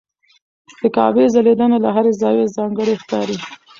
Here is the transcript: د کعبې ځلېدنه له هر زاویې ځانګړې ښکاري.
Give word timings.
د 0.81 0.83
کعبې 0.95 1.25
ځلېدنه 1.33 1.77
له 1.85 1.89
هر 1.95 2.05
زاویې 2.19 2.53
ځانګړې 2.55 2.95
ښکاري. 3.01 3.37